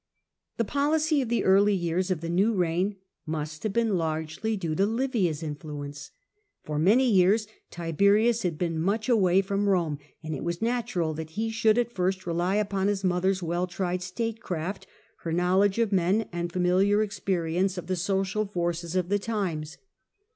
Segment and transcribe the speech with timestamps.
[0.57, 2.95] The policy of the early years of the new reign
[3.27, 6.09] must have been largely due to Livia's influence.
[6.63, 10.41] For many ^ years Tiberius had been much away from influence of Rome, and \t
[10.41, 14.87] was natural that he should at first rely upon his mother's well tried state craft,
[15.17, 17.97] her knowledge of men and familiar experience of the A.D.
[17.99, 18.07] 14 37.
[18.07, 19.77] Tiberius, 49 social forces of the times.